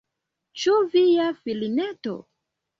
Ĉu 0.61 0.73
via 0.95 1.29
filineto? 1.45 2.19